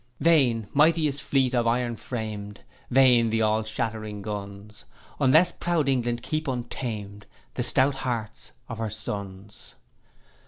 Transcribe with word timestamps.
'Vain, 0.19 0.65
mightiest 0.73 1.21
fleet 1.21 1.53
of 1.53 1.67
iron 1.67 1.95
framed; 1.95 2.61
Vain 2.89 3.29
the 3.29 3.43
all 3.43 3.63
shattering 3.63 4.23
guns 4.23 4.83
Unless 5.19 5.51
proud 5.51 5.87
England 5.87 6.23
keep, 6.23 6.47
untamed, 6.47 7.27
The 7.53 7.61
stout 7.61 7.97
hearts 7.97 8.51
of 8.67 8.79
her 8.79 8.89
sons. 8.89 9.75